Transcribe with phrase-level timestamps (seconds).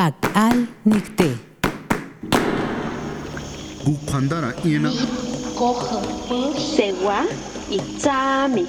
[0.00, 1.36] Pac al Nicté.
[3.84, 4.90] Gupandara Ina.
[6.56, 7.26] Sewa
[7.70, 8.66] y Chami.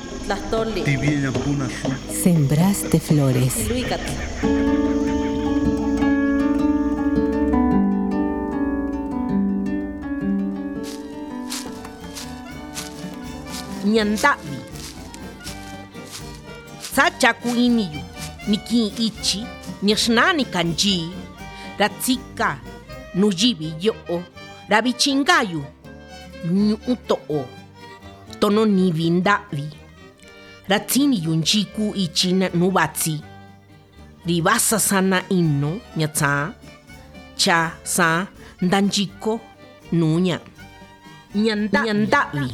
[2.24, 3.56] Sembraste flores.
[13.86, 14.58] ñantavi
[16.96, 18.02] sachaku iniyu
[18.48, 19.46] niki ichi
[19.82, 21.10] nixnani kanchi
[21.80, 22.58] ratsika
[23.16, 24.18] nuyivi yo'o
[24.70, 25.62] ravichingayu
[26.46, 27.40] ñu'u to'o
[28.40, 29.66] tononivi nda'vi
[30.70, 33.16] ratsiniyu nyiku ichi na'nu vatsi
[34.26, 36.54] rivasa sana inu ñatsaan
[37.42, 38.28] cha saan
[38.62, 39.40] ndanyiko
[39.92, 40.38] nuña.
[41.36, 42.46] Ñanda'vi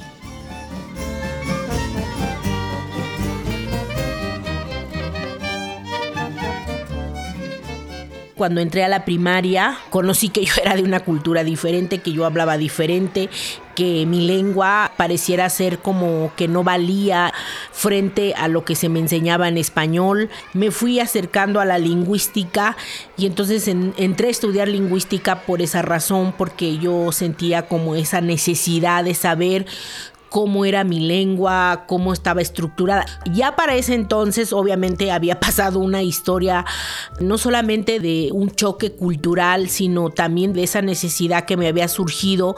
[8.37, 12.23] Cuando entré a la primaria, conocí que yo era de una cultura diferente, que yo
[12.23, 13.29] hablaba diferente,
[13.75, 17.33] que mi lengua pareciera ser como que no valía
[17.71, 20.29] frente a lo que se me enseñaba en español.
[20.53, 22.77] Me fui acercando a la lingüística
[23.17, 28.21] y entonces en- entré a estudiar lingüística por esa razón, porque yo sentía como esa
[28.21, 29.65] necesidad de saber
[30.29, 33.05] cómo era mi lengua, cómo estaba estructurada.
[33.33, 36.65] Ya para ese entonces obviamente había pasado una historia
[37.19, 42.55] no solamente de un choque cultural, sino también de esa necesidad que me había surgido.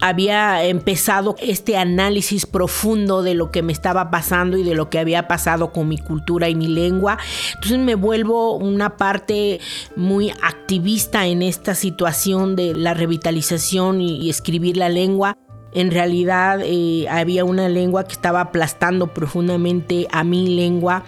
[0.00, 4.98] Había empezado este análisis profundo de lo que me estaba pasando y de lo que
[4.98, 7.18] había pasado con mi cultura y mi lengua.
[7.54, 9.60] Entonces me vuelvo una parte
[9.96, 15.36] muy activista en esta situación de la revitalización y, escribir la lengua.
[15.72, 21.04] En realidad eh, había una lengua que estaba aplastando profundamente a mi lengua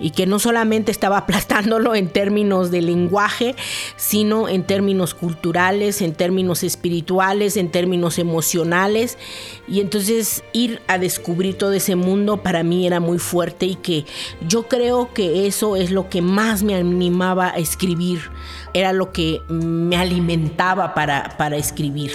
[0.00, 3.54] y que no solamente estaba aplastándolo en términos de lenguaje,
[3.96, 9.18] sino en términos culturales, en términos espirituales, en términos emocionales.
[9.66, 14.06] Y entonces ir a descubrir todo ese mundo para mí era muy fuerte y que
[14.46, 18.30] yo creo que eso es lo que más me animaba a escribir,
[18.72, 22.12] era lo que me alimentaba para, para escribir.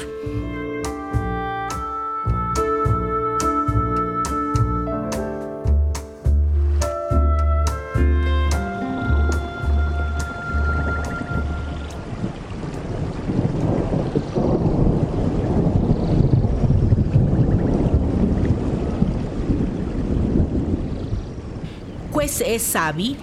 [22.14, 23.18] Pues es Sabi.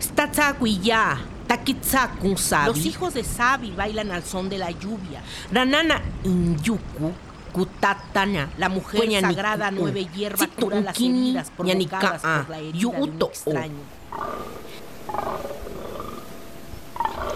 [0.00, 1.18] Statsakuya.
[1.46, 2.66] Takitsakun Sabi.
[2.68, 5.22] Los hijos de Sabi bailan al son de la lluvia.
[5.52, 7.12] Ranana Inyuku.
[7.52, 13.22] Kutatana, la mujer sagrada nueve hierba cura las heridas provocadas por la herida de un
[13.22, 13.82] extraño.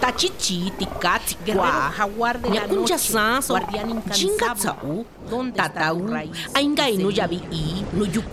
[0.03, 0.69] Tachichi,
[1.45, 1.63] guerrero
[1.95, 2.95] jaguar de la noche,
[3.47, 5.05] guardián incansable.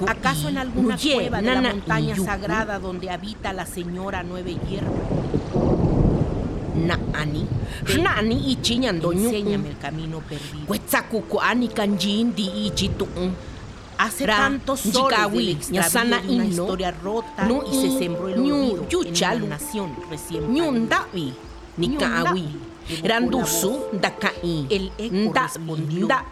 [0.08, 4.90] ¿Acaso en alguna cueva de la montaña sagrada donde habita la señora nueve hierba?
[6.74, 7.46] Naani,
[8.02, 9.28] Naani ichi ñandoñu.
[9.28, 10.66] Enséñame el camino perdido.
[10.66, 13.32] Cuetzacuco ani kanjin di ichi tu'un.
[13.96, 15.78] Hace tantos soles de
[16.34, 21.34] una historia rota y se sembró el olvido en una nación recién parida.
[21.80, 22.46] Nikaawi.
[23.06, 24.90] Randusu dakai el
[25.32, 25.46] da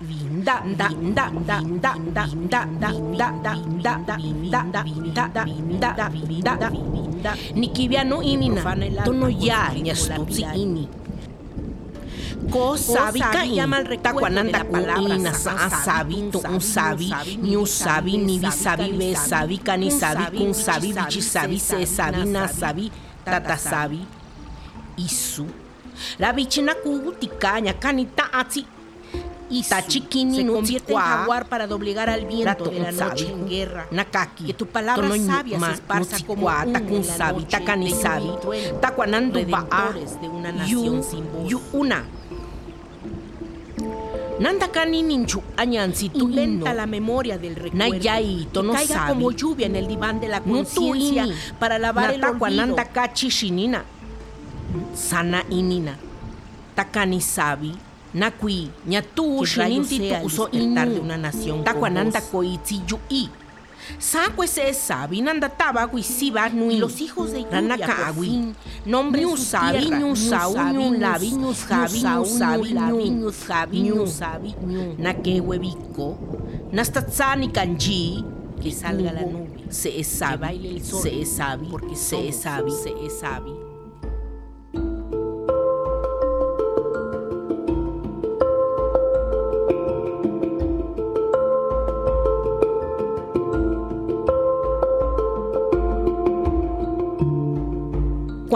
[0.02, 4.64] vinda da da da da da da da da da da da da
[5.14, 5.48] da da
[5.80, 6.08] da
[6.42, 6.70] da da
[7.22, 8.62] da Nikiviano inina
[9.04, 10.84] tono ya ñastutsi ini
[12.76, 13.20] sabi
[13.84, 17.10] recuerdo de la palabra sa sabi to un sabi
[17.42, 21.84] ni un sabi ni vi sabi be sabi kani sabi kun sabi bichi sabi se
[21.84, 22.90] sabi na sabi
[23.24, 24.17] tata sabi
[24.98, 25.46] isu
[26.18, 28.64] la bichina kuguticanya kanita atsi
[29.50, 33.86] y Tachikini se convierte en jaguar para doblegar al viento de la noche en guerra.
[33.90, 36.48] Nakaki, que tu palabra sabia se esparza como
[36.90, 37.46] un sabi,
[38.80, 41.48] takuanandu ba'a, de una nación sin voz.
[41.48, 42.04] Yu una.
[44.38, 47.76] Nanda kani ninchu añansi tu lenta la memoria del recuerdo.
[47.90, 49.08] Nayai, caiga sabi.
[49.08, 51.26] como lluvia en el diván de la conciencia
[51.58, 52.76] para lavar el olvido.
[52.92, 53.84] Kachi shinina.
[54.94, 55.94] Sana inina.
[56.76, 57.74] Takani sabi.
[58.14, 63.28] Nakui, ñatu shininti tu uso inu de una nación takuananda koitsi yui.
[63.98, 66.78] Sakwe se sabi nanda taba siba nui.
[66.78, 68.54] Los hijos de Ranaka agui.
[68.86, 72.70] nombre ñu sabi ñu sau ñu labi ñu jabi ñu sabi
[73.10, 74.54] ñu jabi ñu sabi
[74.98, 76.16] nake huevico
[76.72, 78.24] nastatsani kanji
[78.62, 79.64] que salga la nube.
[79.70, 83.67] Se sabi se sabi porque se sabi se sabi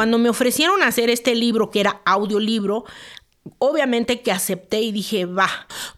[0.02, 2.84] Cuando me ofrecieron hacer este libro, que era audiolibro,
[3.58, 5.48] Obviamente que acepté y dije, va,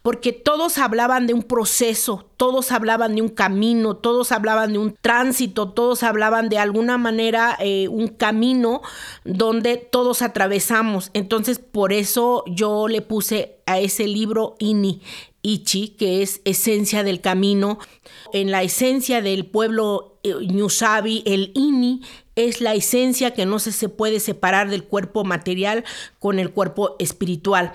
[0.01, 4.95] porque todos hablaban de un proceso, todos hablaban de un camino, todos hablaban de un
[4.99, 8.81] tránsito, todos hablaban de alguna manera eh, un camino
[9.25, 11.11] donde todos atravesamos.
[11.13, 15.01] Entonces, por eso yo le puse a ese libro Ini,
[15.43, 17.77] Ichi, que es esencia del camino.
[18.33, 22.01] En la esencia del pueblo eh, Ñusabi, el Ini
[22.35, 25.83] es la esencia que no se, se puede separar del cuerpo material
[26.19, 27.73] con el cuerpo espiritual.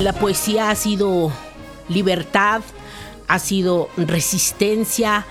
[0.00, 1.32] La poesía ha sido
[1.88, 2.62] libertad,
[3.26, 5.26] ha sido resistencia,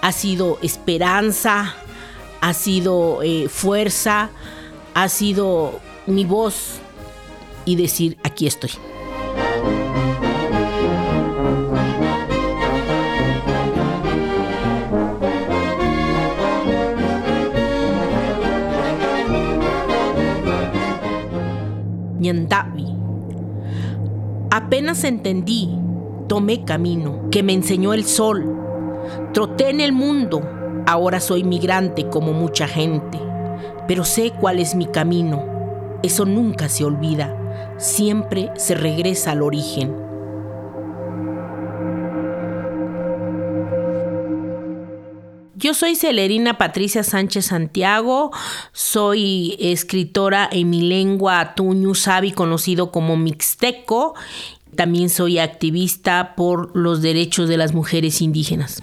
[0.00, 1.74] ha sido esperanza,
[2.42, 4.30] ha sido eh, fuerza,
[4.94, 5.78] ha sido
[6.08, 6.80] mi voz
[7.64, 8.70] y decir, aquí estoy.
[22.18, 22.86] Ñandavi.
[24.50, 25.70] Apenas entendí,
[26.28, 28.58] tomé camino que me enseñó el sol.
[29.32, 30.42] Troté en el mundo
[30.86, 33.18] Ahora soy migrante como mucha gente,
[33.86, 35.44] pero sé cuál es mi camino.
[36.02, 37.36] Eso nunca se olvida,
[37.78, 40.02] siempre se regresa al origen.
[45.54, 48.32] Yo soy Celerina Patricia Sánchez Santiago,
[48.72, 54.14] soy escritora en mi lengua tuñu sabi conocido como mixteco.
[54.74, 58.82] También soy activista por los derechos de las mujeres indígenas.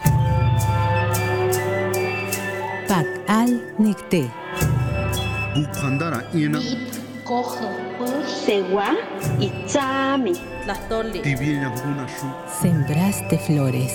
[11.70, 12.26] Buna shu.
[12.60, 13.94] Sembraste flores.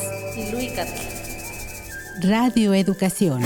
[2.23, 3.43] Radio Educación.